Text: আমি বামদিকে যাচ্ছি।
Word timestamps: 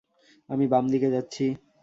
আমি 0.49 0.65
বামদিকে 0.67 1.09
যাচ্ছি। 1.11 1.45